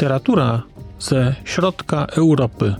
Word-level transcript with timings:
Literatura 0.00 0.62
ze 0.98 1.34
środka 1.44 2.06
Europy. 2.06 2.74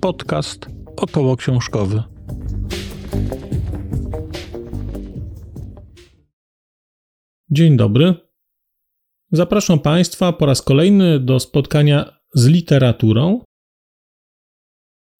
Podcast 0.00 0.66
około 0.96 1.36
książkowy. 1.36 2.02
Dzień 7.50 7.76
dobry. 7.76 8.14
Zapraszam 9.32 9.78
Państwa 9.78 10.32
po 10.32 10.46
raz 10.46 10.62
kolejny 10.62 11.20
do 11.20 11.40
spotkania 11.40 12.18
z 12.34 12.46
literaturą. 12.46 13.40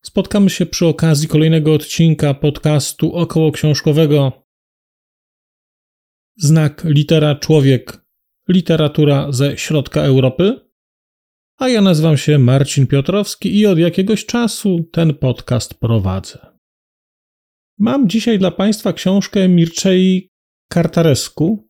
Spotkamy 0.05 0.51
się 0.51 0.67
przy 0.67 0.87
okazji 0.87 1.29
kolejnego 1.29 1.75
odcinka 1.75 2.35
podcastu 2.35 3.15
około 3.15 3.53
książkowego 3.53 4.46
znak 6.37 6.85
litera 6.85 7.35
człowiek, 7.35 8.05
literatura 8.49 9.33
ze 9.33 9.59
środka 9.59 10.03
Europy. 10.03 10.61
A 11.59 11.69
ja 11.69 11.81
nazywam 11.81 12.17
się 12.17 12.39
Marcin 12.39 12.87
Piotrowski 12.87 13.59
i 13.59 13.67
od 13.67 13.79
jakiegoś 13.79 14.27
czasu 14.27 14.89
ten 14.93 15.15
podcast 15.15 15.75
prowadzę. 15.75 16.47
Mam 17.79 18.09
dzisiaj 18.09 18.39
dla 18.39 18.51
Państwa 18.51 18.93
książkę 18.93 19.49
Mirczei 19.49 20.33
Kartaresku 20.69 21.69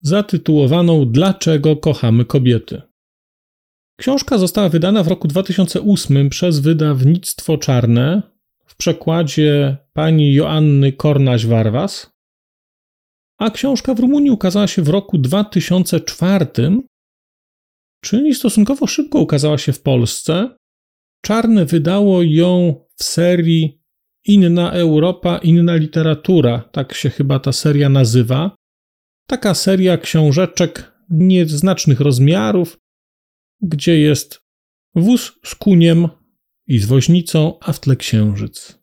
zatytułowaną 0.00 1.04
Dlaczego 1.04 1.76
kochamy 1.76 2.24
kobiety. 2.24 2.82
Książka 3.96 4.38
została 4.38 4.68
wydana 4.68 5.02
w 5.02 5.08
roku 5.08 5.28
2008 5.28 6.30
przez 6.30 6.60
wydawnictwo 6.60 7.58
Czarne 7.58 8.22
w 8.66 8.76
przekładzie 8.76 9.76
pani 9.92 10.34
Joanny 10.34 10.92
Kornaś-Warwas 10.92 12.10
a 13.40 13.50
książka 13.50 13.94
w 13.94 14.00
Rumunii 14.00 14.30
ukazała 14.30 14.66
się 14.66 14.82
w 14.82 14.88
roku 14.88 15.18
2004, 15.18 16.46
czyli 18.04 18.34
stosunkowo 18.34 18.86
szybko 18.86 19.18
ukazała 19.18 19.58
się 19.58 19.72
w 19.72 19.82
Polsce. 19.82 20.56
Czarne 21.24 21.64
wydało 21.64 22.22
ją 22.22 22.74
w 22.96 23.04
serii 23.04 23.82
Inna 24.24 24.72
Europa, 24.72 25.38
Inna 25.38 25.76
Literatura, 25.76 26.58
tak 26.72 26.94
się 26.94 27.10
chyba 27.10 27.38
ta 27.38 27.52
seria 27.52 27.88
nazywa. 27.88 28.56
Taka 29.26 29.54
seria 29.54 29.98
książeczek 29.98 30.92
nieznacznych 31.10 32.00
rozmiarów, 32.00 32.78
gdzie 33.62 33.98
jest 33.98 34.40
wóz 34.94 35.32
z 35.44 35.54
kuniem 35.54 36.08
i 36.66 36.78
z 36.78 36.86
woźnicą, 36.86 37.58
a 37.60 37.72
w 37.72 37.80
tle 37.80 37.96
księżyc. 37.96 38.79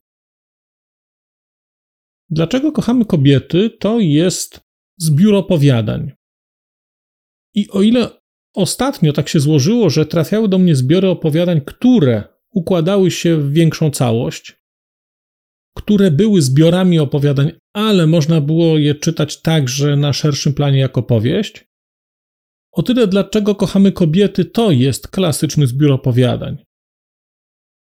Dlaczego 2.29 2.71
kochamy 2.71 3.05
kobiety? 3.05 3.69
To 3.69 3.99
jest 3.99 4.61
zbiór 4.97 5.35
opowiadań. 5.35 6.11
I 7.55 7.69
o 7.69 7.81
ile 7.81 8.09
ostatnio 8.55 9.13
tak 9.13 9.29
się 9.29 9.39
złożyło, 9.39 9.89
że 9.89 10.05
trafiały 10.05 10.47
do 10.47 10.57
mnie 10.57 10.75
zbiory 10.75 11.09
opowiadań, 11.09 11.61
które 11.65 12.23
układały 12.51 13.11
się 13.11 13.37
w 13.37 13.51
większą 13.51 13.91
całość, 13.91 14.61
które 15.77 16.11
były 16.11 16.41
zbiorami 16.41 16.99
opowiadań, 16.99 17.51
ale 17.73 18.07
można 18.07 18.41
było 18.41 18.77
je 18.77 18.95
czytać 18.95 19.41
także 19.41 19.95
na 19.95 20.13
szerszym 20.13 20.53
planie 20.53 20.79
jako 20.79 21.03
powieść, 21.03 21.67
o 22.71 22.83
tyle 22.83 23.07
dlaczego 23.07 23.55
kochamy 23.55 23.91
kobiety 23.91 24.45
to 24.45 24.71
jest 24.71 25.07
klasyczny 25.07 25.67
zbiór 25.67 25.91
opowiadań. 25.91 26.66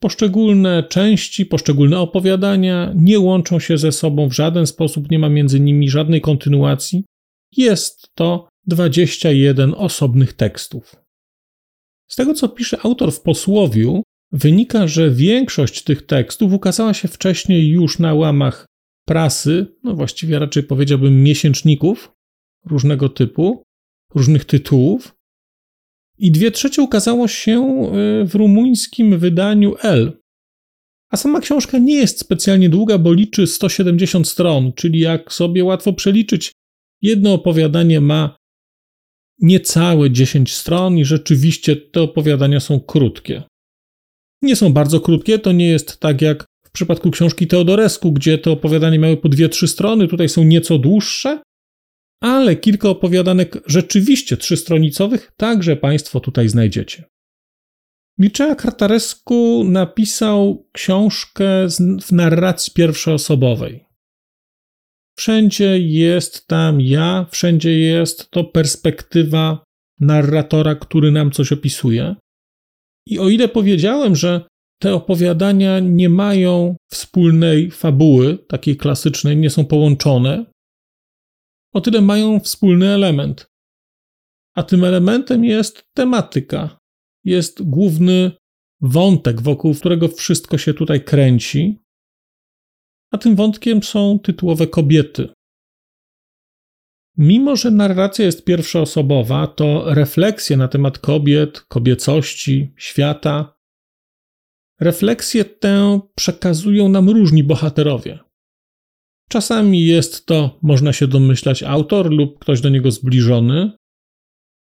Poszczególne 0.01 0.83
części, 0.83 1.47
poszczególne 1.47 1.99
opowiadania 1.99 2.93
nie 2.97 3.21
łączą 3.21 3.59
się 3.59 3.79
ze 3.79 3.93
sobą 3.93 4.29
w 4.29 4.33
żaden 4.33 4.67
sposób, 4.67 5.11
nie 5.11 5.19
ma 5.19 5.29
między 5.29 5.61
nimi 5.61 5.91
żadnej 5.91 6.21
kontynuacji. 6.21 7.05
Jest 7.57 8.09
to 8.15 8.49
21 8.67 9.75
osobnych 9.75 10.33
tekstów. 10.33 10.97
Z 12.11 12.17
tego, 12.17 12.35
co 12.35 12.49
pisze 12.49 12.79
autor 12.83 13.13
w 13.13 13.21
posłowiu, 13.21 14.03
wynika, 14.33 14.87
że 14.87 15.11
większość 15.11 15.85
tych 15.85 16.07
tekstów 16.07 16.53
ukazała 16.53 16.95
się 16.95 17.09
wcześniej 17.09 17.69
już 17.69 17.99
na 17.99 18.15
łamach 18.15 18.67
prasy, 19.07 19.67
no 19.85 19.95
właściwie 19.95 20.39
raczej 20.39 20.63
powiedziałbym 20.63 21.23
miesięczników 21.23 22.13
różnego 22.67 23.09
typu, 23.09 23.63
różnych 24.15 24.45
tytułów, 24.45 25.15
i 26.21 26.31
dwie 26.31 26.51
trzecie 26.51 26.83
ukazało 26.83 27.29
się 27.29 27.61
e, 27.63 28.25
w 28.25 28.35
rumuńskim 28.35 29.19
wydaniu 29.19 29.75
L. 29.83 30.21
A 31.11 31.17
sama 31.17 31.41
książka 31.41 31.79
nie 31.79 31.95
jest 31.95 32.21
specjalnie 32.21 32.69
długa, 32.69 32.99
bo 32.99 33.13
liczy 33.13 33.47
170 33.47 34.29
stron, 34.29 34.73
czyli 34.73 34.99
jak 34.99 35.33
sobie 35.33 35.65
łatwo 35.65 35.93
przeliczyć, 35.93 36.53
jedno 37.03 37.33
opowiadanie 37.33 38.01
ma 38.01 38.37
niecałe 39.39 40.11
10 40.11 40.55
stron 40.55 40.99
i 40.99 41.05
rzeczywiście 41.05 41.77
te 41.77 42.03
opowiadania 42.03 42.61
są 42.61 42.81
krótkie. 42.81 43.43
Nie 44.43 44.57
są 44.57 44.73
bardzo 44.73 45.01
krótkie, 45.01 45.39
to 45.39 45.53
nie 45.53 45.69
jest 45.69 46.01
tak 46.01 46.23
jak 46.23 46.47
w 46.67 46.71
przypadku 46.71 47.11
książki 47.11 47.47
Teodoresku, 47.47 48.13
gdzie 48.13 48.39
te 48.39 48.51
opowiadania 48.51 48.99
miały 48.99 49.17
po 49.17 49.29
2-3 49.29 49.67
strony, 49.67 50.09
tutaj 50.09 50.29
są 50.29 50.45
nieco 50.45 50.79
dłuższe, 50.79 51.43
ale 52.21 52.57
kilka 52.57 52.89
opowiadanek 52.89 53.57
rzeczywiście 53.67 54.37
trzystronicowych 54.37 55.33
także 55.37 55.77
Państwo 55.77 56.21
tutaj 56.21 56.49
znajdziecie. 56.49 57.05
Mircea 58.19 58.55
Kartaresku 58.55 59.65
napisał 59.65 60.69
książkę 60.73 61.67
w 62.03 62.13
narracji 62.13 62.73
pierwszoosobowej. 62.73 63.85
Wszędzie 65.19 65.79
jest 65.79 66.47
tam 66.47 66.81
ja, 66.81 67.27
wszędzie 67.31 67.79
jest 67.79 68.31
to 68.31 68.45
perspektywa 68.45 69.65
narratora, 70.01 70.75
który 70.75 71.11
nam 71.11 71.31
coś 71.31 71.53
opisuje. 71.53 72.17
I 73.07 73.19
o 73.19 73.29
ile 73.29 73.49
powiedziałem, 73.49 74.17
że 74.17 74.45
te 74.83 74.95
opowiadania 74.95 75.81
nie 75.81 76.09
mają 76.09 76.77
wspólnej 76.91 77.71
fabuły, 77.71 78.39
takiej 78.39 78.77
klasycznej, 78.77 79.37
nie 79.37 79.51
są 79.51 79.65
połączone, 79.65 80.45
o 81.73 81.81
tyle 81.81 82.01
mają 82.01 82.41
wspólny 82.41 82.89
element. 82.89 83.51
A 84.55 84.63
tym 84.63 84.85
elementem 84.85 85.45
jest 85.45 85.85
tematyka. 85.95 86.79
Jest 87.25 87.63
główny 87.63 88.33
wątek, 88.81 89.43
wokół 89.43 89.75
którego 89.75 90.09
wszystko 90.09 90.59
się 90.59 90.75
tutaj 90.75 91.05
kręci. 91.05 91.79
A 93.13 93.19
tym 93.19 93.37
wątkiem 93.37 93.83
są 93.83 94.19
tytułowe 94.19 94.67
kobiety. 94.67 95.29
Mimo, 97.17 97.57
że 97.57 97.71
narracja 97.71 98.25
jest 98.25 98.45
pierwszoosobowa, 98.45 99.47
to 99.47 99.95
refleksje 99.95 100.57
na 100.57 100.69
temat 100.69 100.99
kobiet, 100.99 101.61
kobiecości, 101.61 102.75
świata, 102.77 103.55
refleksję 104.81 105.45
tę 105.45 106.01
przekazują 106.15 106.89
nam 106.89 107.11
różni 107.11 107.45
bohaterowie. 107.45 108.19
Czasami 109.33 109.85
jest 109.87 110.27
to, 110.27 110.59
można 110.63 110.93
się 110.93 111.07
domyślać, 111.07 111.63
autor 111.63 112.11
lub 112.11 112.39
ktoś 112.39 112.61
do 112.61 112.69
niego 112.69 112.91
zbliżony. 112.91 113.73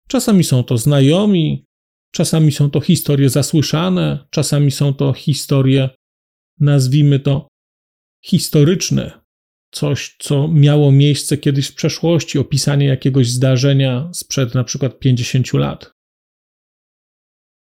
Czasami 0.09 0.45
są 0.45 0.65
to 0.65 0.79
znajomi, 0.79 1.65
czasami 2.13 2.53
są 2.53 2.71
to 2.71 2.81
historie 2.81 3.29
zasłyszane, 3.29 4.27
czasami 4.31 4.71
są 4.71 4.95
to 4.95 5.13
historie, 5.13 5.91
nazwijmy 6.61 7.21
to, 7.21 7.49
historyczne. 8.25 9.21
Coś, 9.73 10.17
co 10.19 10.49
miało 10.49 10.93
miejsce 10.93 11.37
kiedyś 11.39 11.67
w 11.67 11.75
przeszłości, 11.75 12.39
opisanie 12.39 12.87
jakiegoś 12.87 13.29
zdarzenia 13.29 14.11
sprzed 14.13 14.55
na 14.55 14.65
przykład 14.65 14.99
50 14.99 15.53
lat. 15.53 15.93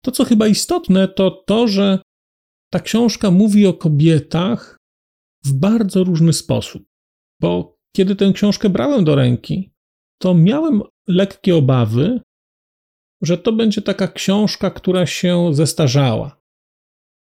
To, 0.06 0.12
co 0.12 0.25
chyba 0.25 0.48
istotne, 0.48 1.07
to 1.07 1.44
to, 1.48 1.68
że 1.68 2.00
ta 2.72 2.80
książka 2.80 3.31
mówi 3.31 3.68
o 3.68 3.74
kobietach, 3.74 4.81
w 5.44 5.54
bardzo 5.54 6.04
różny 6.04 6.34
sposób. 6.34 6.84
Bo 7.42 7.78
kiedy 7.96 8.16
tę 8.16 8.32
książkę 8.34 8.70
brałem 8.70 9.04
do 9.04 9.16
ręki, 9.16 9.72
to 10.22 10.34
miałem 10.34 10.82
lekkie 11.08 11.56
obawy, 11.56 12.22
że 13.22 13.38
to 13.38 13.54
będzie 13.54 13.82
taka 13.82 14.08
książka, 14.08 14.72
która 14.72 15.06
się 15.06 15.54
zestarzała. 15.54 16.42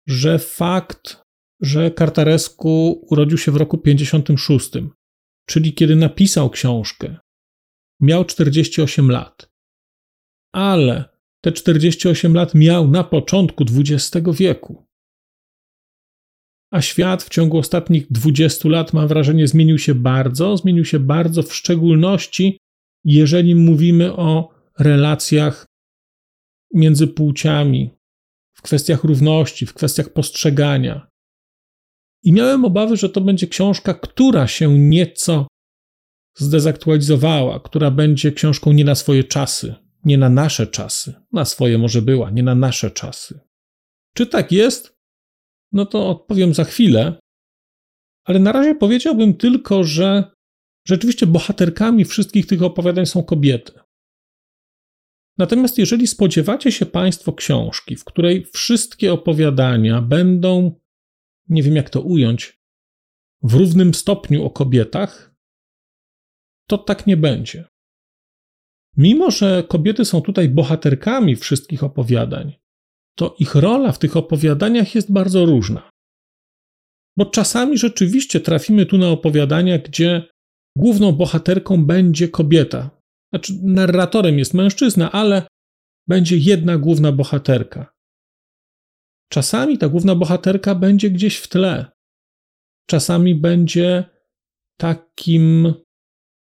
Że 0.08 0.40
fakt, 0.40 1.22
że 1.62 1.92
Kartaresku 1.92 3.06
urodził 3.10 3.38
się 3.38 3.52
w 3.52 3.56
roku 3.56 3.78
56, 3.78 4.69
czyli 5.46 5.74
kiedy 5.74 5.96
napisał 5.96 6.50
książkę, 6.50 7.18
miał 8.02 8.25
48 8.25 9.12
lat. 9.12 9.52
Ale 10.54 11.06
te 11.42 11.52
48 11.52 12.34
lat 12.36 12.56
miał 12.56 12.88
na 12.88 13.04
początku 13.04 13.63
XX 13.63 14.30
wieku 14.34 14.86
a 16.71 16.81
świat 16.81 17.23
w 17.23 17.29
ciągu 17.29 17.57
ostatnich 17.57 18.12
20 18.12 18.69
lat, 18.69 18.94
mam 18.94 19.07
wrażenie, 19.07 19.47
zmienił 19.47 19.77
się 19.77 19.95
bardzo. 19.95 20.57
Zmienił 20.57 20.85
się 20.85 21.00
bardzo, 21.00 21.44
w 21.44 21.56
szczególności 21.56 22.57
jeżeli 23.03 23.56
mówimy 23.56 24.13
o 24.15 24.50
relacjach 24.79 25.65
między 26.73 27.07
płciami, 27.07 27.89
w 28.53 28.62
kwestiach 28.62 29.03
równości, 29.03 29.65
w 29.65 29.73
kwestiach 29.73 30.09
postrzegania. 30.13 31.07
I 32.23 32.33
miałem 32.33 32.65
obawy, 32.65 32.97
że 32.97 33.09
to 33.09 33.21
będzie 33.21 33.47
książka, 33.47 33.94
która 33.94 34.47
się 34.47 34.79
nieco 34.79 35.47
zdezaktualizowała, 36.35 37.59
która 37.59 37.91
będzie 37.91 38.31
książką 38.31 38.71
nie 38.71 38.85
na 38.85 38.95
swoje 38.95 39.24
czasy, 39.24 39.75
nie 40.06 40.17
na 40.17 40.29
nasze 40.29 40.67
czasy. 40.67 41.13
Na 41.31 41.45
swoje 41.45 41.77
może 41.77 42.01
była, 42.01 42.29
nie 42.29 42.44
na 42.44 42.56
nasze 42.56 42.91
czasy. 42.91 43.39
Czy 44.13 44.27
tak 44.27 44.51
jest? 44.51 45.00
No 45.71 45.85
to 45.85 46.09
odpowiem 46.09 46.53
za 46.53 46.63
chwilę. 46.63 47.19
Ale 48.23 48.39
na 48.39 48.51
razie 48.51 48.75
powiedziałbym 48.75 49.33
tylko, 49.33 49.83
że 49.83 50.31
rzeczywiście 50.88 51.27
bohaterkami 51.27 52.06
wszystkich 52.06 52.47
tych 52.47 52.63
opowiadań 52.63 53.06
są 53.06 53.23
kobiety. 53.23 53.79
Natomiast 55.38 55.77
jeżeli 55.77 56.07
spodziewacie 56.07 56.71
się 56.71 56.85
Państwo 56.85 57.33
książki, 57.33 57.95
w 57.95 58.06
której 58.06 58.45
wszystkie 58.45 59.13
opowiadania 59.13 60.01
będą, 60.01 60.79
nie 61.50 61.63
wiem 61.63 61.75
jak 61.75 61.89
to 61.89 62.01
ująć, 62.01 62.62
w 63.44 63.53
równym 63.53 63.94
stopniu 63.94 64.45
o 64.45 64.50
kobietach, 64.50 65.35
to 66.67 66.77
tak 66.77 67.07
nie 67.07 67.17
będzie. 67.17 67.65
Mimo, 68.97 69.31
że 69.31 69.63
kobiety 69.67 70.06
są 70.06 70.21
tutaj 70.21 70.50
bohaterkami 70.50 71.35
wszystkich 71.35 71.83
opowiadań, 71.83 72.61
to 73.16 73.36
ich 73.40 73.56
rola 73.56 73.92
w 73.92 74.00
tych 74.00 74.18
opowiadaniach 74.18 74.96
jest 74.96 75.12
bardzo 75.12 75.46
różna. 75.46 75.90
Bo 77.18 77.25
czasami 77.25 77.78
rzeczywiście 77.78 78.40
trafimy 78.40 78.86
tu 78.86 78.98
na 78.98 79.10
opowiadania, 79.10 79.80
gdzie 79.80 80.24
główną 80.78 81.12
bohaterką 81.12 81.86
będzie 81.86 82.30
kobieta. 82.30 82.90
Znaczy, 83.34 83.54
narratorem 83.63 84.40
jest 84.40 84.54
mężczyzna, 84.54 85.12
ale 85.12 85.48
będzie 86.08 86.38
jedna 86.38 86.78
główna 86.78 87.12
bohaterka. 87.12 87.94
Czasami 89.31 89.78
ta 89.78 89.90
główna 89.90 90.16
bohaterka 90.16 90.75
będzie 90.75 91.10
gdzieś 91.10 91.38
w 91.38 91.48
tle. 91.48 91.86
Czasami 92.90 93.36
będzie 93.36 94.04
takim 94.78 95.74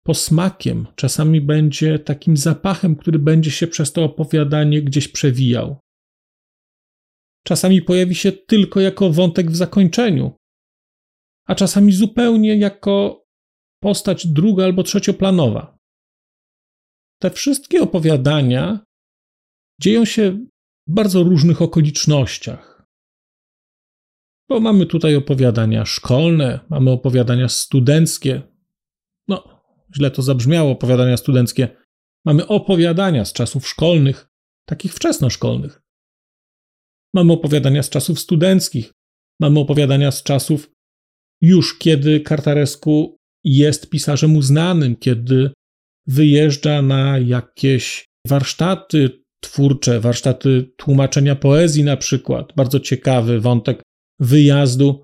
posmakiem, 0.03 0.87
czasami 0.95 1.41
będzie 1.41 1.99
takim 1.99 2.37
zapachem, 2.37 2.95
który 2.95 3.19
będzie 3.19 3.51
się 3.51 3.67
przez 3.67 3.93
to 3.93 4.03
opowiadanie 4.03 4.81
gdzieś 4.81 5.07
przewijał. 5.07 5.79
Czasami 7.43 7.81
pojawi 7.81 8.15
się 8.15 8.31
tylko 8.31 8.79
jako 8.79 9.09
wątek 9.09 9.51
w 9.51 9.55
zakończeniu, 9.55 10.35
a 11.47 11.55
czasami 11.55 11.91
zupełnie 11.91 12.57
jako 12.57 13.25
postać 13.83 14.27
druga 14.27 14.63
albo 14.63 14.83
trzecioplanowa. 14.83 15.77
Te 17.21 17.29
wszystkie 17.31 17.81
opowiadania 17.81 18.79
dzieją 19.81 20.05
się 20.05 20.31
w 20.87 20.93
bardzo 20.93 21.23
różnych 21.23 21.61
okolicznościach. 21.61 22.85
Bo 24.49 24.59
mamy 24.59 24.85
tutaj 24.85 25.15
opowiadania 25.15 25.85
szkolne, 25.85 26.59
mamy 26.69 26.91
opowiadania 26.91 27.49
studenckie. 27.49 28.41
No, 29.27 29.61
źle 29.95 30.11
to 30.11 30.21
zabrzmiało, 30.21 30.71
opowiadania 30.71 31.17
studenckie. 31.17 31.77
Mamy 32.25 32.47
opowiadania 32.47 33.25
z 33.25 33.33
czasów 33.33 33.67
szkolnych, 33.67 34.29
takich 34.65 34.93
wczesnoszkolnych. 34.93 35.81
Mamy 37.13 37.33
opowiadania 37.33 37.83
z 37.83 37.89
czasów 37.89 38.19
studenckich, 38.19 38.91
mamy 39.41 39.59
opowiadania 39.59 40.11
z 40.11 40.23
czasów 40.23 40.71
już 41.41 41.77
kiedy 41.77 42.19
Kartaresku 42.19 43.17
jest 43.43 43.89
pisarzem 43.89 44.35
uznanym, 44.37 44.95
kiedy 44.95 45.51
wyjeżdża 46.07 46.81
na 46.81 47.17
jakieś 47.17 48.05
warsztaty 48.27 49.21
twórcze, 49.43 49.99
warsztaty 49.99 50.71
tłumaczenia 50.77 51.35
poezji 51.35 51.83
na 51.83 51.97
przykład. 51.97 52.53
Bardzo 52.55 52.79
ciekawy 52.79 53.39
wątek 53.39 53.81
wyjazdu 54.19 55.03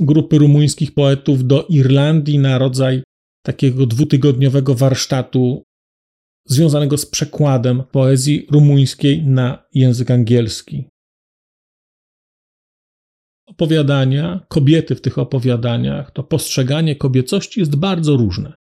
grupy 0.00 0.38
rumuńskich 0.38 0.94
poetów 0.94 1.46
do 1.46 1.66
Irlandii 1.68 2.38
na 2.38 2.58
rodzaj 2.58 3.02
takiego 3.46 3.86
dwutygodniowego 3.86 4.74
warsztatu 4.74 5.62
związanego 6.46 6.98
z 6.98 7.06
przekładem 7.06 7.82
poezji 7.92 8.46
rumuńskiej 8.50 9.22
na 9.22 9.66
język 9.74 10.10
angielski 10.10 10.88
opowiadania, 13.58 14.46
kobiety 14.48 14.94
w 14.94 15.00
tych 15.00 15.18
opowiadaniach, 15.18 16.10
to 16.10 16.22
postrzeganie 16.22 16.96
kobiecości 16.96 17.60
jest 17.60 17.76
bardzo 17.76 18.16
różne. 18.16 18.52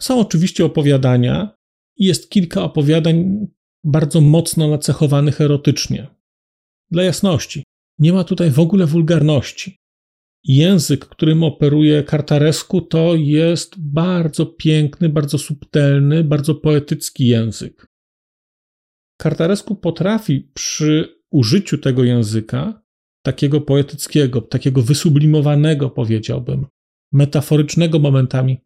Są 0.00 0.20
oczywiście 0.20 0.64
opowiadania 0.64 1.56
jest 1.96 2.30
kilka 2.30 2.62
opowiadań 2.62 3.46
bardzo 3.84 4.20
mocno 4.20 4.68
nacechowanych 4.68 5.40
erotycznie. 5.40 6.06
Dla 6.90 7.02
jasności, 7.02 7.64
nie 7.98 8.12
ma 8.12 8.24
tutaj 8.24 8.50
w 8.50 8.58
ogóle 8.58 8.86
wulgarności. 8.86 9.76
Język, 10.44 11.06
którym 11.06 11.42
operuje 11.42 12.02
Kartaresku, 12.02 12.80
to 12.80 13.14
jest 13.14 13.74
bardzo 13.78 14.46
piękny, 14.46 15.08
bardzo 15.08 15.38
subtelny, 15.38 16.24
bardzo 16.24 16.54
poetycki 16.54 17.26
język. 17.26 17.86
Kartaresku 19.20 19.76
potrafi 19.76 20.50
przy 20.54 21.20
użyciu 21.30 21.78
tego 21.78 22.04
języka 22.04 22.85
takiego 23.26 23.60
poetyckiego, 23.60 24.40
takiego 24.40 24.82
wysublimowanego, 24.82 25.90
powiedziałbym, 25.90 26.66
metaforycznego 27.12 27.98
momentami, 27.98 28.60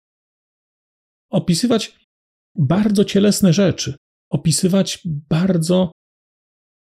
opisywać 1.31 2.09
bardzo 2.59 3.05
cielesne 3.05 3.53
rzeczy, 3.53 3.95
opisywać 4.31 5.03
bardzo 5.05 5.93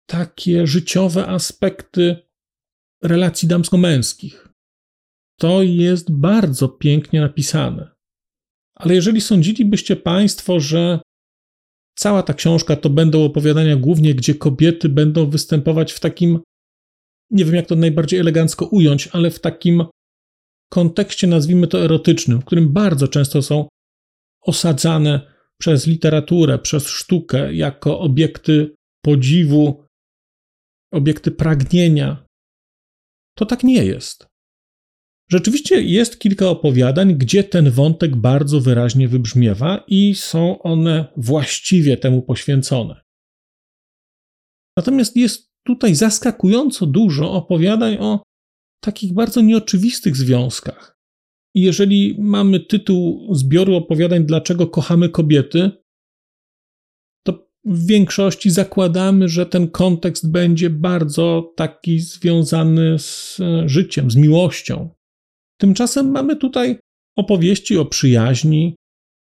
takie 0.10 0.68
życiowe 0.68 1.28
aspekty 1.28 2.16
relacji 3.04 3.48
damsko-męskich. 3.48 4.50
To 5.40 5.64
jest 5.64 6.12
bardzo 6.12 6.70
pięknie 6.70 7.22
napisane. 7.22 7.92
Ale 8.76 8.96
jeżeli 8.96 9.22
sądzilibyście 9.22 9.96
Państwo, 9.96 10.60
że 10.60 11.02
cała 11.98 12.24
ta 12.24 12.34
książka 12.34 12.76
to 12.76 12.90
będą 12.90 13.24
opowiadania 13.24 13.76
głównie, 13.76 14.16
gdzie 14.16 14.36
kobiety 14.36 14.90
będą 14.90 15.30
występować 15.30 15.92
w 15.94 16.00
takim 16.00 16.40
nie 17.31 17.46
wiem 17.46 17.56
jak 17.56 17.68
to 17.68 17.76
najbardziej 17.76 18.20
elegancko 18.20 18.66
ująć, 18.66 19.08
ale 19.08 19.31
w 19.31 19.40
takim 19.40 19.84
kontekście, 20.70 21.28
nazwijmy 21.28 21.68
to 21.68 21.84
erotycznym, 21.84 22.42
w 22.42 22.46
którym 22.46 22.74
bardzo 22.74 23.08
często 23.08 23.42
są 23.42 23.68
osadzane 24.42 25.34
przez 25.60 25.88
literaturę, 25.88 26.60
przez 26.60 26.88
sztukę 26.88 27.54
jako 27.54 28.00
obiekty 28.00 28.76
podziwu, 29.06 29.84
obiekty 30.94 31.31
pragnienia. 31.31 32.26
To 33.38 33.45
tak 33.45 33.64
nie 33.64 33.86
jest. 33.86 34.28
Rzeczywiście 35.31 35.81
jest 35.81 36.19
kilka 36.19 36.50
opowiadań, 36.50 37.16
gdzie 37.16 37.44
ten 37.44 37.71
wątek 37.71 38.16
bardzo 38.16 38.62
wyraźnie 38.62 39.07
wybrzmiewa 39.07 39.83
i 39.88 40.16
są 40.16 40.62
one 40.62 41.14
właściwie 41.18 41.98
temu 41.98 42.21
poświęcone. 42.21 43.02
Natomiast 44.78 45.16
jest 45.16 45.48
tutaj 45.68 45.95
zaskakująco 45.95 46.85
dużo 46.85 47.31
opowiadań 47.31 47.97
o 47.97 48.23
takich 48.83 49.13
bardzo 49.13 49.42
nieoczywistych 49.42 50.16
związkach. 50.16 50.99
I 51.56 51.61
jeżeli 51.61 52.16
mamy 52.19 52.59
tytuł 52.59 53.35
zbioru 53.35 53.75
opowiadań 53.75 54.25
Dlaczego 54.25 54.68
kochamy 54.68 55.09
kobiety, 55.09 55.71
to 57.25 57.49
w 57.66 57.85
większości 57.85 58.49
zakładamy, 58.49 59.30
że 59.30 59.45
ten 59.45 59.68
kontekst 59.68 60.31
będzie 60.31 60.69
bardzo 60.69 61.54
taki 61.56 61.99
związany 61.99 62.99
z 62.99 63.42
życiem, 63.66 64.11
z 64.11 64.16
miłością. 64.16 64.89
Tymczasem 65.61 66.11
mamy 66.11 66.35
tutaj 66.35 66.80
opowieści 67.18 67.78
o 67.78 67.85
przyjaźni, 67.85 68.75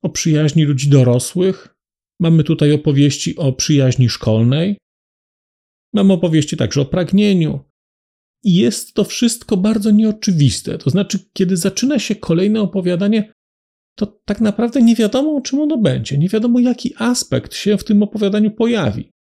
o 0.04 0.10
przyjaźni 0.10 0.64
ludzi 0.64 0.90
dorosłych, 0.90 1.76
mamy 2.20 2.44
tutaj 2.44 2.74
opowieści 2.74 3.38
o 3.38 3.54
przyjaźni 3.54 4.10
szkolnej, 4.10 4.78
Mam 5.94 6.12
opowieści 6.12 6.58
także 6.58 6.82
o 6.82 6.86
pragnieniu. 6.86 7.60
I 8.44 8.56
jest 8.56 8.94
to 8.94 9.04
wszystko 9.04 9.58
bardzo 9.58 9.92
nieoczywiste. 9.92 10.78
To 10.78 10.90
znaczy, 10.90 11.20
kiedy 11.34 11.58
zaczyna 11.58 12.00
się 12.00 12.16
kolejne 12.16 12.62
opowiadanie, 12.62 13.34
to 13.96 14.06
tak 14.26 14.42
naprawdę 14.42 14.82
nie 14.82 14.96
wiadomo, 14.96 15.36
o 15.36 15.42
czym 15.42 15.60
ono 15.60 15.78
będzie. 15.78 16.18
Nie 16.18 16.30
wiadomo, 16.30 16.60
jaki 16.60 16.94
aspekt 16.98 17.56
się 17.56 17.78
w 17.78 17.84
tym 17.84 18.04
opowiadaniu 18.04 18.52
pojawi. 18.52 19.12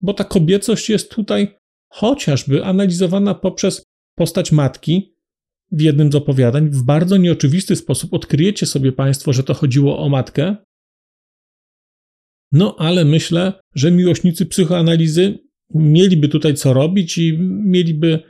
Bo 0.00 0.14
ta 0.14 0.24
kobiecość 0.24 0.90
jest 0.90 1.10
tutaj 1.10 1.56
chociażby 1.92 2.64
analizowana 2.64 3.34
poprzez 3.34 3.84
postać 4.16 4.52
matki 4.52 5.16
w 5.72 5.80
jednym 5.80 6.12
z 6.12 6.14
opowiadań. 6.14 6.70
W 6.70 6.82
bardzo 6.82 7.16
nieoczywisty 7.16 7.76
sposób 7.76 8.14
odkryjecie 8.14 8.66
sobie 8.66 8.92
Państwo, 8.92 9.32
że 9.32 9.44
to 9.44 9.54
chodziło 9.54 9.98
o 9.98 10.08
matkę. 10.08 10.56
No, 12.52 12.76
ale 12.78 13.04
myślę, 13.04 13.52
że 13.74 13.90
miłośnicy 13.90 14.46
psychoanalizy 14.46 15.38
mieliby 15.74 16.28
tutaj 16.28 16.54
co 16.54 16.72
robić 16.72 17.18
i 17.18 17.38
mieliby 17.64 18.22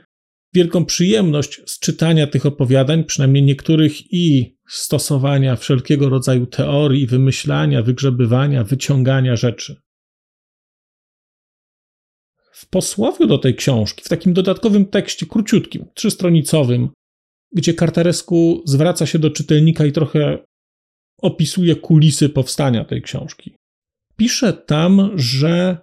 wielką 0.53 0.85
przyjemność 0.85 1.61
z 1.65 1.79
czytania 1.79 2.27
tych 2.27 2.45
opowiadań, 2.45 3.03
przynajmniej 3.03 3.43
niektórych, 3.43 4.13
i 4.13 4.55
stosowania 4.67 5.55
wszelkiego 5.55 6.09
rodzaju 6.09 6.45
teorii, 6.45 7.07
wymyślania, 7.07 7.81
wygrzebywania, 7.81 8.63
wyciągania 8.63 9.35
rzeczy. 9.35 9.81
W 12.51 12.69
posłowiu 12.69 13.27
do 13.27 13.37
tej 13.37 13.55
książki, 13.55 14.03
w 14.03 14.09
takim 14.09 14.33
dodatkowym 14.33 14.85
tekście, 14.85 15.25
króciutkim, 15.25 15.85
trzystronicowym, 15.93 16.89
gdzie 17.51 17.73
Kartaresku 17.73 18.63
zwraca 18.65 19.05
się 19.05 19.19
do 19.19 19.29
czytelnika 19.29 19.85
i 19.85 19.91
trochę 19.91 20.37
opisuje 21.21 21.75
kulisy 21.75 22.29
powstania 22.29 22.85
tej 22.85 23.01
książki. 23.01 23.55
Pisze 24.15 24.53
tam, 24.53 25.11
że 25.15 25.77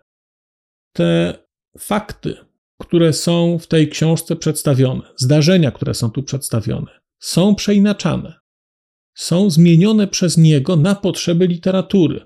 te 0.93 1.39
fakty, 1.79 2.37
które 2.81 3.13
są 3.13 3.59
w 3.59 3.67
tej 3.67 3.89
książce 3.89 4.37
przedstawione, 4.37 5.03
zdarzenia, 5.17 5.71
które 5.71 5.95
są 5.95 6.11
tu 6.11 6.23
przedstawione, 6.23 7.01
są 7.19 7.55
przeinaczane, 7.55 8.41
są 9.15 9.51
zmienione 9.51 10.09
przez 10.09 10.37
niego 10.37 10.77
na 10.77 10.95
potrzeby 10.95 11.47
literatury. 11.47 12.25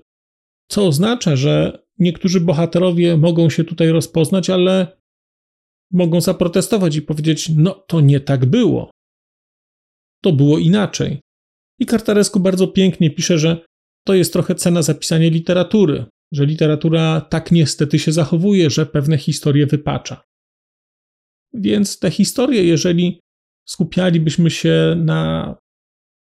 Co 0.67 0.87
oznacza, 0.87 1.35
że 1.35 1.83
niektórzy 1.99 2.41
bohaterowie 2.41 3.17
mogą 3.17 3.49
się 3.49 3.63
tutaj 3.63 3.89
rozpoznać, 3.89 4.49
ale 4.49 4.97
mogą 5.91 6.21
zaprotestować 6.21 6.95
i 6.95 7.01
powiedzieć: 7.01 7.51
No, 7.55 7.73
to 7.87 8.01
nie 8.01 8.19
tak 8.19 8.45
było. 8.45 8.91
To 10.23 10.31
było 10.31 10.59
inaczej. 10.59 11.19
I 11.79 11.85
Kartaresku 11.85 12.39
bardzo 12.39 12.67
pięknie 12.67 13.11
pisze, 13.11 13.37
że 13.37 13.65
to 14.05 14.13
jest 14.13 14.33
trochę 14.33 14.55
cena 14.55 14.81
zapisania 14.81 15.29
literatury, 15.29 16.05
że 16.31 16.45
literatura 16.45 17.21
tak 17.21 17.51
niestety 17.51 17.99
się 17.99 18.11
zachowuje, 18.11 18.69
że 18.69 18.85
pewne 18.85 19.17
historie 19.17 19.67
wypacza. 19.67 20.23
Więc 21.53 21.99
te 21.99 22.11
historie, 22.11 22.63
jeżeli 22.63 23.19
skupialibyśmy 23.67 24.51
się 24.51 24.95
na 24.97 25.55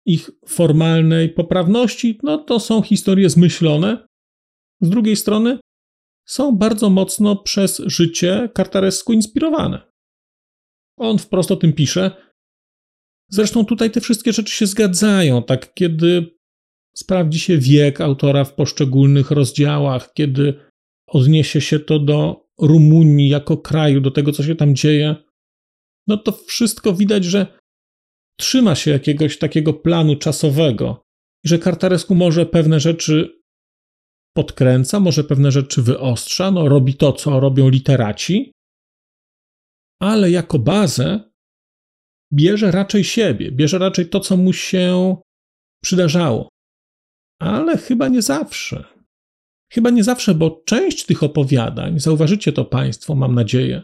ich 0.06 0.30
formalnej 0.46 1.28
poprawności, 1.28 2.18
no 2.22 2.38
to 2.38 2.60
są 2.60 2.82
historie 2.82 3.30
zmyślone. 3.30 4.06
Z 4.80 4.90
drugiej 4.90 5.16
strony 5.16 5.58
są 6.26 6.56
bardzo 6.56 6.90
mocno 6.90 7.36
przez 7.36 7.82
życie 7.86 8.48
Kartaresku 8.54 9.12
inspirowane. 9.12 9.92
On 10.98 11.18
wprost 11.18 11.50
o 11.50 11.56
tym 11.56 11.72
pisze. 11.72 12.10
Zresztą 13.28 13.64
tutaj 13.64 13.90
te 13.90 14.00
wszystkie 14.00 14.32
rzeczy 14.32 14.52
się 14.52 14.66
zgadzają, 14.66 15.42
tak 15.42 15.74
kiedy 15.74 16.38
sprawdzi 16.96 17.38
się 17.38 17.58
wiek 17.58 18.00
autora 18.00 18.44
w 18.44 18.54
poszczególnych 18.54 19.30
rozdziałach, 19.30 20.12
kiedy 20.14 20.54
odniesie 21.06 21.60
się 21.60 21.80
to 21.80 21.98
do 21.98 22.46
Rumunii 22.58 23.28
jako 23.28 23.56
kraju, 23.56 24.00
do 24.00 24.10
tego, 24.10 24.32
co 24.32 24.42
się 24.42 24.54
tam 24.54 24.74
dzieje, 24.74 25.16
no 26.06 26.16
to 26.16 26.32
wszystko 26.32 26.92
widać, 26.92 27.24
że 27.24 27.58
trzyma 28.38 28.74
się 28.74 28.90
jakiegoś 28.90 29.38
takiego 29.38 29.74
planu 29.74 30.16
czasowego, 30.16 31.02
że 31.44 31.58
Kartaresku 31.58 32.14
może 32.14 32.46
pewne 32.46 32.80
rzeczy 32.80 33.40
podkręca, 34.36 35.00
może 35.00 35.24
pewne 35.24 35.52
rzeczy 35.52 35.82
wyostrza, 35.82 36.50
no 36.50 36.68
robi 36.68 36.94
to, 36.94 37.12
co 37.12 37.40
robią 37.40 37.68
literaci, 37.68 38.52
ale 40.00 40.30
jako 40.30 40.58
bazę 40.58 41.32
bierze 42.32 42.70
raczej 42.70 43.04
siebie, 43.04 43.52
bierze 43.52 43.78
raczej 43.78 44.08
to, 44.08 44.20
co 44.20 44.36
mu 44.36 44.52
się 44.52 45.16
przydarzało. 45.82 46.51
Ale 47.42 47.78
chyba 47.78 48.08
nie 48.08 48.22
zawsze. 48.22 48.84
Chyba 49.72 49.90
nie 49.90 50.04
zawsze, 50.04 50.34
bo 50.34 50.62
część 50.66 51.06
tych 51.06 51.22
opowiadań, 51.22 52.00
zauważycie 52.00 52.52
to 52.52 52.64
Państwo, 52.64 53.14
mam 53.14 53.34
nadzieję, 53.34 53.82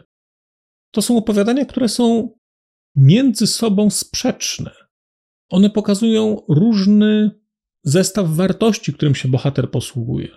to 0.91 1.01
są 1.01 1.17
opowiadania, 1.17 1.65
które 1.65 1.89
są 1.89 2.33
między 2.95 3.47
sobą 3.47 3.89
sprzeczne. 3.89 4.71
One 5.49 5.69
pokazują 5.69 6.41
różny 6.49 7.31
zestaw 7.83 8.29
wartości, 8.29 8.93
którym 8.93 9.15
się 9.15 9.29
bohater 9.29 9.71
posługuje. 9.71 10.29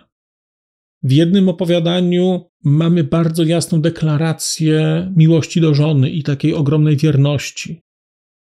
W 1.03 1.11
jednym 1.11 1.49
opowiadaniu 1.49 2.49
mamy 2.63 3.03
bardzo 3.03 3.43
jasną 3.43 3.81
deklarację 3.81 5.11
miłości 5.15 5.61
do 5.61 5.73
żony 5.73 6.09
i 6.09 6.23
takiej 6.23 6.53
ogromnej 6.53 6.97
wierności. 6.97 7.81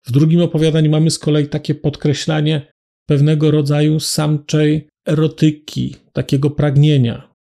W 0.06 0.12
drugim 0.12 0.42
opowiadaniu 0.42 0.92
mamy 0.92 1.12
z 1.12 1.20
kolei 1.20 1.48
takie 1.48 1.76
podkreślanie 1.76 2.73
pewnego 3.06 3.52
rodzaju 3.52 4.00
samczej 4.00 4.88
erotyki, 5.08 5.96
takiego 6.14 6.50
pragnienia 6.52 7.34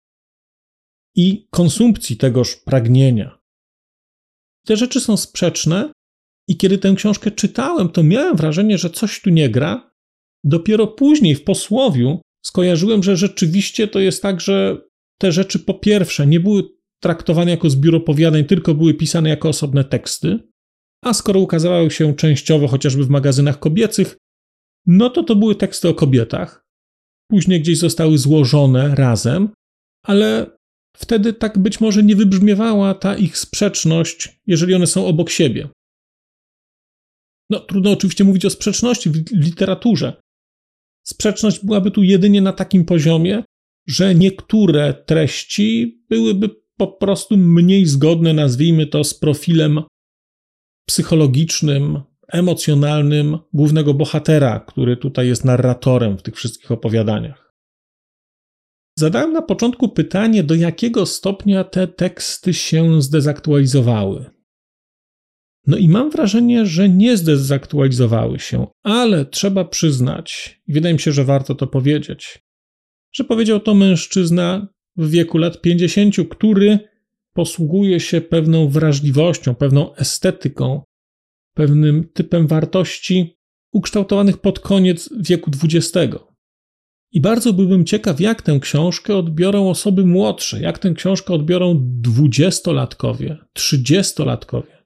i 1.15 1.48
konsumpcji 1.51 2.17
tegoż 2.17 2.55
pragnienia. 2.55 3.39
Te 4.65 4.77
rzeczy 4.77 5.00
są 5.00 5.17
sprzeczne, 5.17 5.91
i 6.48 6.58
kiedy 6.58 6.77
tę 6.77 6.93
książkę 6.96 7.32
czytałem, 7.32 7.89
to 7.89 8.03
miałem 8.03 8.36
wrażenie, 8.36 8.77
że 8.77 8.89
coś 8.89 9.22
tu 9.22 9.29
nie 9.29 9.50
gra. 9.50 9.93
Dopiero 10.43 10.88
później 10.88 11.36
w 11.36 11.43
posłowiu 11.43 12.22
skojarzyłem, 12.46 13.03
że 13.03 13.17
rzeczywiście 13.17 13.88
to 13.88 14.00
jest 14.00 14.22
tak, 14.22 14.41
że 14.41 14.77
te 15.17 15.32
rzeczy 15.32 15.60
po 15.60 15.74
pierwsze 15.74 16.27
nie 16.27 16.39
były 16.39 16.63
traktowane 17.00 17.51
jako 17.51 17.70
zbiór 17.70 17.96
opowiadań, 17.96 18.46
tylko 18.46 18.74
były 18.74 18.93
pisane 18.93 19.29
jako 19.29 19.50
osobne 19.50 19.84
teksty, 19.84 20.39
a 21.03 21.13
skoro 21.13 21.39
ukazały 21.39 21.91
się 21.91 22.15
częściowo 22.15 22.67
chociażby 22.67 23.03
w 23.03 23.10
magazynach 23.10 23.60
kobiecych, 23.60 24.17
no 24.85 25.09
to 25.09 25.23
to 25.23 25.35
były 25.35 25.55
teksty 25.55 25.89
o 25.89 25.93
kobietach. 25.93 26.65
Później 27.31 27.61
gdzieś 27.61 27.77
zostały 27.77 28.17
złożone 28.17 28.95
razem, 28.95 29.49
ale 30.05 30.57
wtedy 30.97 31.33
tak 31.33 31.57
być 31.59 31.81
może 31.81 32.03
nie 32.03 32.15
wybrzmiewała 32.15 32.93
ta 32.93 33.15
ich 33.15 33.37
sprzeczność, 33.37 34.39
jeżeli 34.47 34.73
one 34.73 34.87
są 34.87 35.07
obok 35.07 35.29
siebie. 35.29 35.69
No, 37.49 37.59
trudno 37.59 37.91
oczywiście 37.91 38.23
mówić 38.23 38.45
o 38.45 38.49
sprzeczności 38.49 39.09
w 39.09 39.31
literaturze. 39.31 40.21
Sprzeczność 41.07 41.65
byłaby 41.65 41.91
tu 41.91 42.03
jedynie 42.03 42.41
na 42.41 42.53
takim 42.53 42.85
poziomie, 42.85 43.43
że 43.87 44.15
niektóre 44.15 44.93
treści 44.93 46.01
byłyby 46.09 46.49
po 46.77 46.87
prostu 46.87 47.37
mniej 47.37 47.85
zgodne, 47.85 48.33
nazwijmy 48.33 48.87
to, 48.87 49.03
z 49.03 49.13
profilem 49.13 49.81
psychologicznym, 50.87 52.01
emocjonalnym 52.27 53.37
głównego 53.53 53.93
bohatera, 53.93 54.59
który 54.59 54.97
tutaj 54.97 55.27
jest 55.27 55.45
narratorem 55.45 56.17
w 56.17 56.21
tych 56.21 56.35
wszystkich 56.35 56.71
opowiadaniach. 56.71 57.53
Zadałem 58.97 59.33
na 59.33 59.41
początku 59.41 59.89
pytanie, 59.89 60.43
do 60.43 60.55
jakiego 60.55 61.05
stopnia 61.05 61.63
te 61.63 61.87
teksty 61.87 62.53
się 62.53 63.01
zdezaktualizowały. 63.01 64.29
No 65.67 65.77
i 65.77 65.89
mam 65.89 66.09
wrażenie, 66.09 66.65
że 66.65 66.89
nie 66.89 67.17
zdezaktualizowały 67.17 68.39
się, 68.39 68.67
ale 68.83 69.25
trzeba 69.25 69.65
przyznać, 69.65 70.59
i 70.67 70.73
wydaje 70.73 70.93
mi 70.93 70.99
się, 70.99 71.11
że 71.11 71.23
warto 71.23 71.55
to 71.55 71.67
powiedzieć, 71.67 72.43
że 73.13 73.23
powiedział 73.23 73.59
to 73.59 73.73
mężczyzna 73.73 74.67
w 74.97 75.09
wieku 75.09 75.37
lat 75.37 75.61
50, 75.61 76.15
który 76.31 76.79
posługuje 77.33 77.99
się 77.99 78.21
pewną 78.21 78.69
wrażliwością, 78.69 79.55
pewną 79.55 79.95
estetyką, 79.95 80.83
pewnym 81.53 82.10
typem 82.13 82.48
wartości 82.48 83.38
ukształtowanych 83.72 84.38
pod 84.38 84.60
koniec 84.60 85.10
wieku 85.19 85.51
XX. 85.63 86.15
I 87.12 87.22
bardzo 87.22 87.53
byłbym 87.53 87.86
ciekaw, 87.86 88.19
jak 88.19 88.41
tę 88.41 88.60
książkę 88.60 89.17
odbiorą 89.17 89.69
osoby 89.69 90.05
młodsze, 90.05 90.62
jak 90.62 90.79
tę 90.79 90.93
książkę 90.93 91.33
odbiorą 91.33 91.79
dwudziestolatkowie, 91.83 93.38
trzydziestolatkowie, 93.53 94.83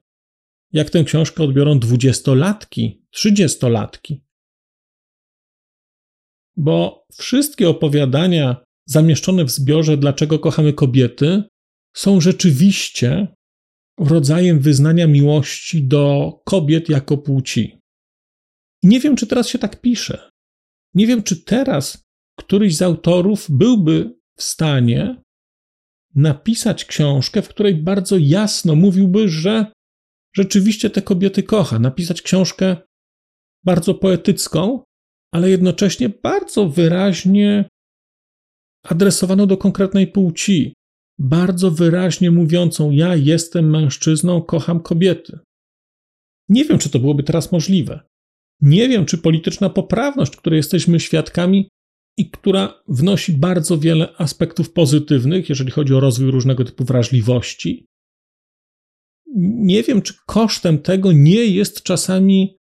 jak 0.72 0.90
tę 0.90 1.04
książkę 1.04 1.42
odbiorą 1.42 1.78
dwudziestolatki, 1.78 3.02
trzydziestolatki 3.10 4.28
bo 6.58 7.06
wszystkie 7.12 7.68
opowiadania 7.68 8.56
zamieszczone 8.86 9.44
w 9.44 9.50
zbiorze 9.50 9.96
Dlaczego 9.96 10.38
kochamy 10.38 10.72
kobiety 10.72 11.42
są 11.94 12.20
rzeczywiście 12.20 13.28
rodzajem 13.98 14.60
wyznania 14.60 15.06
miłości 15.06 15.82
do 15.82 16.32
kobiet 16.44 16.88
jako 16.88 17.18
płci. 17.18 17.78
I 18.82 18.88
nie 18.88 19.00
wiem, 19.00 19.16
czy 19.16 19.26
teraz 19.26 19.48
się 19.48 19.58
tak 19.58 19.80
pisze. 19.80 20.30
Nie 20.94 21.06
wiem, 21.06 21.22
czy 21.22 21.44
teraz 21.44 22.04
któryś 22.38 22.76
z 22.76 22.82
autorów 22.82 23.46
byłby 23.50 24.14
w 24.36 24.42
stanie 24.42 25.22
napisać 26.14 26.84
książkę, 26.84 27.42
w 27.42 27.48
której 27.48 27.74
bardzo 27.74 28.16
jasno 28.20 28.74
mówiłby, 28.74 29.28
że 29.28 29.72
rzeczywiście 30.36 30.90
te 30.90 31.02
kobiety 31.02 31.42
kocha. 31.42 31.78
Napisać 31.78 32.22
książkę 32.22 32.76
bardzo 33.64 33.94
poetycką, 33.94 34.82
ale 35.32 35.50
jednocześnie 35.50 36.08
bardzo 36.08 36.68
wyraźnie 36.68 37.68
adresowaną 38.82 39.46
do 39.46 39.56
konkretnej 39.56 40.06
płci, 40.06 40.74
bardzo 41.18 41.70
wyraźnie 41.70 42.30
mówiącą: 42.30 42.90
Ja 42.90 43.16
jestem 43.16 43.70
mężczyzną, 43.70 44.42
kocham 44.42 44.80
kobiety. 44.80 45.38
Nie 46.48 46.64
wiem, 46.64 46.78
czy 46.78 46.90
to 46.90 46.98
byłoby 46.98 47.22
teraz 47.22 47.52
możliwe. 47.52 48.00
Nie 48.60 48.88
wiem, 48.88 49.06
czy 49.06 49.18
polityczna 49.18 49.70
poprawność, 49.70 50.36
której 50.36 50.56
jesteśmy 50.56 51.00
świadkami 51.00 51.68
i 52.16 52.30
która 52.30 52.82
wnosi 52.88 53.32
bardzo 53.32 53.78
wiele 53.78 54.16
aspektów 54.16 54.72
pozytywnych, 54.72 55.48
jeżeli 55.48 55.70
chodzi 55.70 55.94
o 55.94 56.00
rozwój 56.00 56.30
różnego 56.30 56.64
typu 56.64 56.84
wrażliwości, 56.84 57.86
nie 59.36 59.82
wiem, 59.82 60.02
czy 60.02 60.14
kosztem 60.26 60.78
tego 60.78 61.12
nie 61.12 61.44
jest 61.44 61.82
czasami 61.82 62.56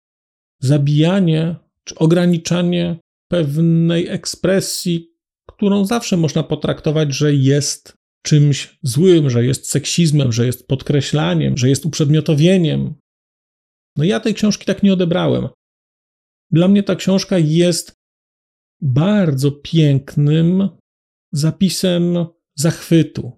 zabijanie 0.62 1.56
czy 1.84 1.96
ograniczanie 1.96 3.00
pewnej 3.32 4.08
ekspresji, 4.08 5.12
którą 5.48 5.86
zawsze 5.86 6.18
można 6.18 6.44
potraktować, 6.44 7.14
że 7.14 7.34
jest 7.34 7.94
czymś 8.28 8.80
złym, 8.84 9.30
że 9.30 9.46
jest 9.46 9.70
seksizmem, 9.70 10.32
że 10.32 10.46
jest 10.46 10.68
podkreślaniem, 10.68 11.58
że 11.58 11.70
jest 11.70 11.86
uprzedmiotowieniem. 11.86 12.96
No 13.96 14.04
ja 14.04 14.20
tej 14.20 14.34
książki 14.34 14.66
tak 14.66 14.84
nie 14.84 14.94
odebrałem. 14.94 15.48
Dla 16.52 16.68
mnie 16.68 16.84
ta 16.84 16.96
książka 16.96 17.38
jest 17.38 17.94
bardzo 18.82 19.52
pięknym 19.52 20.70
zapisem 21.32 22.26
zachwytu, 22.56 23.32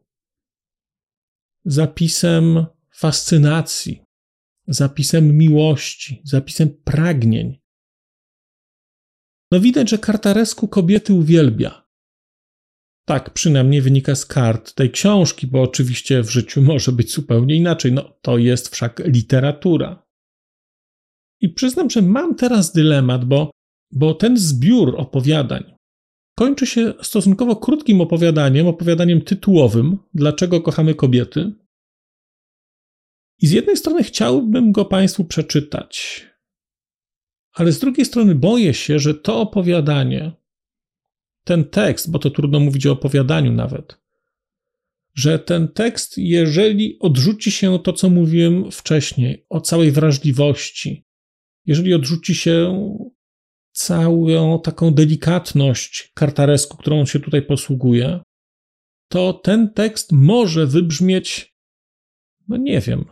zapisem 1.65 2.65
fascynacji, 2.95 4.03
zapisem 4.67 5.37
miłości, 5.37 6.21
zapisem 6.23 6.69
pragnień. 6.83 7.59
No 9.51 9.59
widać, 9.59 9.89
że 9.89 9.97
kartaresku 9.97 10.67
kobiety 10.67 11.13
uwielbia. 11.13 11.88
Tak 13.09 13.29
przynajmniej 13.33 13.81
wynika 13.81 14.15
z 14.15 14.25
kart 14.25 14.73
tej 14.73 14.91
książki, 14.91 15.47
bo 15.47 15.61
oczywiście 15.61 16.23
w 16.23 16.29
życiu 16.29 16.61
może 16.71 16.91
być 16.91 17.13
zupełnie 17.13 17.55
inaczej. 17.55 17.91
No 17.91 18.17
to 18.21 18.37
jest 18.37 18.69
wszak 18.69 19.01
literatura. 19.05 20.03
I 21.41 21.49
przyznam, 21.49 21.89
że 21.89 22.01
mam 22.01 22.35
teraz 22.35 22.73
dylemat, 22.73 23.25
bo, 23.25 23.51
bo 23.91 24.13
ten 24.13 24.37
zbiór 24.37 24.95
opowiadań 24.97 25.75
kończy 26.37 26.65
się 26.65 26.93
stosunkowo 27.01 27.55
krótkim 27.55 28.01
opowiadaniem, 28.01 28.67
opowiadaniem 28.67 29.21
tytułowym 29.21 29.97
Dlaczego 30.13 30.61
kochamy 30.61 30.95
kobiety. 30.95 31.53
I 33.41 33.47
z 33.47 33.51
jednej 33.51 33.77
strony 33.77 34.03
chciałbym 34.03 34.71
go 34.71 34.85
Państwu 34.85 35.25
przeczytać, 35.25 36.25
ale 37.53 37.71
z 37.71 37.79
drugiej 37.79 38.05
strony 38.05 38.35
boję 38.35 38.73
się, 38.73 38.99
że 38.99 39.13
to 39.13 39.41
opowiadanie, 39.41 40.38
ten 41.49 41.65
tekst, 41.65 42.11
bo 42.11 42.19
to 42.19 42.29
trudno 42.29 42.59
mówić 42.59 42.85
o 42.85 42.91
opowiadaniu 42.91 43.51
nawet, 43.51 43.97
że 45.15 45.39
ten 45.39 45.67
tekst, 45.67 46.17
jeżeli 46.17 46.99
odrzuci 46.99 47.51
się 47.51 47.79
to, 47.79 47.93
co 47.93 48.09
mówiłem 48.09 48.71
wcześniej, 48.71 49.45
o 49.49 49.61
całej 49.61 49.91
wrażliwości, 49.91 51.05
jeżeli 51.65 51.93
odrzuci 51.93 52.35
się 52.35 52.87
całą 53.71 54.61
taką 54.61 54.91
delikatność 54.93 56.11
kartaresku, 56.15 56.77
którą 56.77 56.99
on 56.99 57.05
się 57.05 57.19
tutaj 57.19 57.41
posługuje, 57.41 58.19
to 59.07 59.33
ten 59.33 59.73
tekst 59.73 60.11
może 60.11 60.67
wybrzmieć, 60.67 61.55
no 62.47 62.57
nie 62.57 62.81
wiem, 62.81 63.05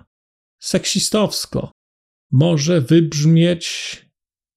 seksistowsko, 0.59 1.71
może 2.31 2.81
wybrzmieć 2.81 3.65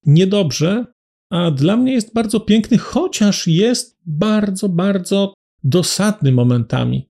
niedobrze, 0.07 0.85
a 1.31 1.51
dla 1.51 1.77
mnie 1.77 1.93
jest 1.93 2.15
bardzo 2.15 2.41
piękny, 2.41 2.79
chociaż 2.79 3.47
jest 3.47 4.01
bardzo, 4.07 4.69
bardzo 4.69 5.35
dosadny 5.65 6.33
momentami. 6.33 7.09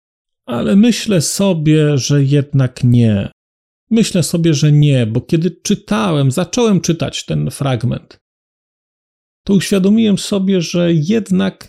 Ale 0.46 0.76
myślę 0.76 1.20
sobie, 1.20 1.98
że 1.98 2.24
jednak 2.24 2.84
nie. 2.84 3.30
Myślę 3.90 4.22
sobie, 4.22 4.54
że 4.54 4.72
nie, 4.72 5.06
bo 5.06 5.20
kiedy 5.20 5.50
czytałem, 5.50 6.30
zacząłem 6.30 6.80
czytać 6.80 7.24
ten 7.24 7.50
fragment, 7.50 8.18
to 9.44 9.54
uświadomiłem 9.54 10.18
sobie, 10.18 10.60
że 10.60 10.92
jednak 10.92 11.68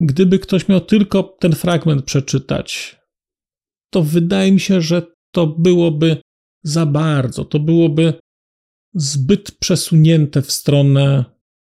gdyby 0.00 0.38
ktoś 0.38 0.68
miał 0.68 0.80
tylko 0.80 1.22
ten 1.22 1.52
fragment 1.52 2.04
przeczytać, 2.04 2.96
to 3.92 4.02
wydaje 4.02 4.52
mi 4.52 4.60
się, 4.60 4.80
że 4.80 5.02
to 5.32 5.46
byłoby 5.46 6.16
za 6.62 6.86
bardzo, 6.86 7.44
to 7.44 7.58
byłoby 7.58 8.14
zbyt 8.94 9.58
przesunięte 9.58 10.42
w 10.42 10.52
stronę 10.52 11.24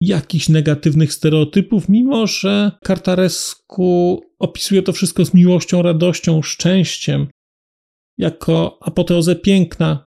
jakichś 0.02 0.48
negatywnych 0.48 1.12
stereotypów, 1.12 1.88
mimo 1.88 2.26
że 2.26 2.72
Kartaresku 2.84 4.22
opisuje 4.38 4.82
to 4.82 4.92
wszystko 4.92 5.24
z 5.24 5.34
miłością, 5.34 5.82
radością, 5.82 6.42
szczęściem, 6.42 7.26
jako 8.18 8.78
apoteozę 8.80 9.36
piękna. 9.36 10.04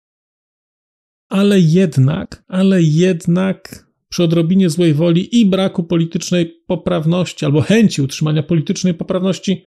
Ale 1.29 1.60
jednak, 1.60 2.43
ale 2.47 2.82
jednak 2.82 3.88
przy 4.10 4.23
odrobinie 4.23 4.69
złej 4.69 4.93
woli 4.93 5.39
i 5.39 5.45
braku 5.45 5.84
politycznej 5.84 6.45
poprawności 6.67 7.45
albo 7.45 7.62
chęci 7.62 8.01
utrzymania 8.01 8.43
politycznej 8.43 8.93
poprawności, 8.93 9.65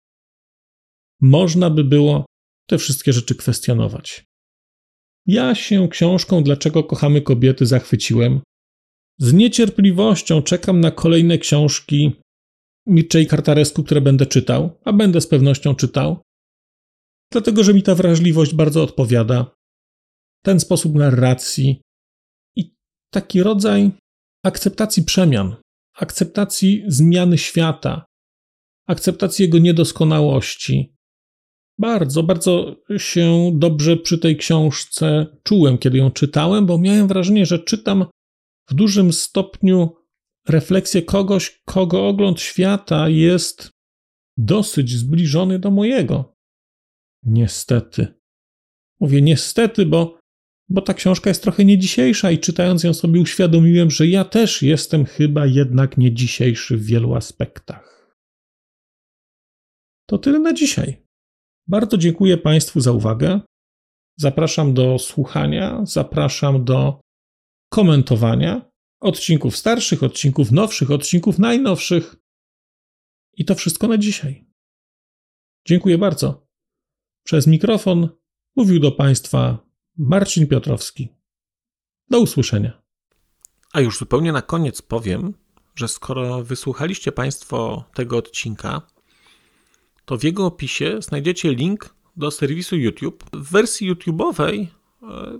można 1.22 1.70
by 1.70 1.84
było 1.84 2.26
te 2.70 2.78
wszystkie 2.78 3.14
rzeczy 3.14 3.36
kwestionować. 3.36 4.26
Ja 5.26 5.56
się 5.56 5.90
książką 5.90 6.44
Dlaczego 6.44 6.84
kochamy 6.84 7.22
kobiety 7.22 7.66
zachwyciłem. 7.66 8.42
Z 9.22 9.34
niecierpliwością 9.34 10.42
czekam 10.42 10.82
na 10.82 10.92
kolejne 10.92 11.38
książki 11.38 12.12
Mirczej 12.88 13.28
Kartaresku, 13.28 13.84
które 13.84 14.02
będę 14.02 14.26
czytał, 14.26 14.80
a 14.86 14.94
będę 14.94 15.22
z 15.22 15.28
pewnością 15.28 15.76
czytał, 15.76 16.22
dlatego 17.32 17.64
że 17.64 17.74
mi 17.74 17.84
ta 17.84 17.96
wrażliwość 17.96 18.54
bardzo 18.54 18.84
odpowiada. 18.84 19.56
Ten 20.44 20.60
sposób 20.60 20.96
narracji 20.96 21.82
i 22.56 22.74
taki 23.14 23.44
rodzaj 23.44 23.92
akceptacji 24.46 25.04
przemian, 25.04 25.56
akceptacji 25.96 26.84
zmiany 26.88 27.38
świata, 27.38 28.06
akceptacji 28.88 29.46
jego 29.46 29.58
niedoskonałości. 29.58 30.96
Bardzo, 31.80 32.24
bardzo 32.24 32.76
się 32.98 33.52
dobrze 33.56 33.98
przy 33.98 34.18
tej 34.18 34.38
książce 34.38 35.38
czułem, 35.44 35.78
kiedy 35.78 35.98
ją 35.98 36.12
czytałem, 36.12 36.66
bo 36.66 36.78
miałem 36.78 37.08
wrażenie, 37.08 37.46
że 37.46 37.60
czytam 37.60 38.06
w 38.72 38.74
dużym 38.74 39.14
stopniu 39.14 39.96
refleksję 40.48 41.02
kogoś, 41.02 41.62
kogo 41.66 42.08
ogląd 42.08 42.42
świata 42.42 43.10
jest 43.10 43.72
dosyć 44.38 44.92
zbliżony 44.92 45.60
do 45.60 45.72
mojego. 45.72 46.36
Niestety. 47.24 48.08
Mówię 49.00 49.22
niestety, 49.22 49.86
bo 49.86 50.22
bo 50.70 50.82
ta 50.82 50.94
książka 50.94 51.30
jest 51.30 51.44
trochę 51.44 51.66
nie 51.66 51.78
dzisiejsza 51.78 52.32
i 52.32 52.40
czytając 52.40 52.84
ją 52.84 52.94
sobie 52.94 53.22
uświadomiłem, 53.22 53.92
że 53.92 54.08
ja 54.08 54.26
też 54.26 54.62
jestem 54.62 55.06
chyba 55.06 55.46
jednak 55.46 55.98
nie 55.98 56.14
dzisiejszy 56.14 56.78
w 56.78 56.86
wielu 56.86 57.16
aspektach. 57.16 58.16
To 60.10 60.18
tyle 60.18 60.40
na 60.40 60.54
dzisiaj. 60.54 61.06
Bardzo 61.68 61.98
dziękuję 61.98 62.38
Państwu 62.38 62.80
za 62.80 62.92
uwagę. 62.92 63.42
Zapraszam 64.20 64.74
do 64.74 65.00
słuchania, 65.00 65.82
zapraszam 65.86 66.66
do 66.66 67.01
komentowania 67.72 68.72
odcinków 69.00 69.58
starszych, 69.58 70.04
odcinków 70.04 70.52
nowszych, 70.52 70.92
odcinków 70.92 71.40
najnowszych. 71.40 72.16
I 73.34 73.46
to 73.46 73.56
wszystko 73.56 73.88
na 73.88 73.98
dzisiaj. 73.98 74.46
Dziękuję 75.66 75.98
bardzo. 75.98 76.48
Przez 77.24 77.48
mikrofon 77.48 78.10
mówił 78.56 78.80
do 78.80 78.92
Państwa 78.92 79.58
Marcin 79.98 80.48
Piotrowski. 80.48 81.10
Do 82.10 82.20
usłyszenia. 82.20 82.82
A 83.74 83.82
już 83.82 83.98
zupełnie 83.98 84.32
na 84.32 84.42
koniec 84.42 84.82
powiem, 84.82 85.34
że 85.76 85.88
skoro 85.88 86.44
wysłuchaliście 86.44 87.12
Państwo 87.12 87.84
tego 87.94 88.18
odcinka, 88.18 88.82
to 90.06 90.18
w 90.18 90.24
jego 90.24 90.46
opisie 90.46 91.02
znajdziecie 91.02 91.54
link 91.54 91.96
do 92.16 92.32
serwisu 92.32 92.78
YouTube. 92.78 93.24
W 93.34 93.52
wersji 93.52 93.94
YouTube'owej 93.94 94.68
e, 95.04 95.40